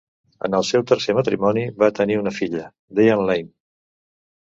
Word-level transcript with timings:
En 0.47 0.55
el 0.59 0.65
seu 0.69 0.83
tercer 0.91 1.15
matrimoni, 1.19 1.67
va 1.85 1.91
tenir 2.01 2.19
una 2.25 2.35
filla, 2.41 2.67
Diane 3.01 3.31
Lane. 3.33 3.51